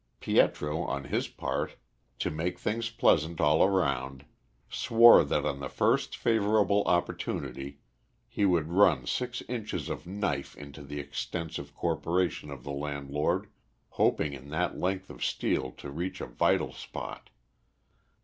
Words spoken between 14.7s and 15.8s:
length of steel